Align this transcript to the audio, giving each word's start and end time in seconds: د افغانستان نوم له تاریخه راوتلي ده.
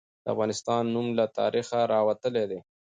د 0.23 0.25
افغانستان 0.33 0.83
نوم 0.93 1.07
له 1.19 1.25
تاریخه 1.39 1.79
راوتلي 1.93 2.43
ده. 2.51 2.59